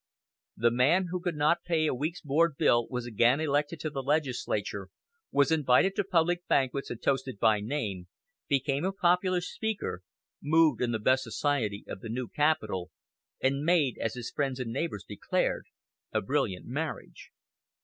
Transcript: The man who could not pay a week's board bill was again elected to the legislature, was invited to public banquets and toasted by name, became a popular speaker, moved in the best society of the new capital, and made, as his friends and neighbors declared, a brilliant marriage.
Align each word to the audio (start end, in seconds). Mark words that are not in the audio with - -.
The 0.57 0.71
man 0.71 1.09
who 1.11 1.19
could 1.19 1.35
not 1.35 1.63
pay 1.63 1.85
a 1.85 1.93
week's 1.93 2.21
board 2.21 2.57
bill 2.57 2.87
was 2.87 3.05
again 3.05 3.39
elected 3.39 3.79
to 3.81 3.91
the 3.91 4.01
legislature, 4.01 4.89
was 5.31 5.51
invited 5.51 5.95
to 5.95 6.03
public 6.03 6.47
banquets 6.47 6.89
and 6.89 6.99
toasted 6.99 7.37
by 7.37 7.59
name, 7.59 8.07
became 8.47 8.83
a 8.83 8.93
popular 8.93 9.41
speaker, 9.41 10.01
moved 10.41 10.81
in 10.81 10.91
the 10.91 10.97
best 10.97 11.21
society 11.21 11.85
of 11.87 11.99
the 11.99 12.09
new 12.09 12.27
capital, 12.27 12.89
and 13.41 13.63
made, 13.63 13.99
as 13.99 14.15
his 14.15 14.31
friends 14.31 14.59
and 14.59 14.73
neighbors 14.73 15.05
declared, 15.07 15.67
a 16.11 16.19
brilliant 16.19 16.65
marriage. 16.65 17.29